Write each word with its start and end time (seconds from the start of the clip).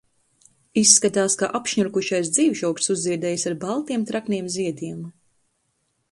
Izskatās, 0.81 1.33
ka 1.41 1.49
apšņurkušais 1.59 2.31
dzīvžogs 2.37 2.89
uzziedējis 2.95 3.45
ar 3.51 3.57
baltiem, 3.65 4.05
trekniem 4.13 4.49
ziediem. 4.55 5.05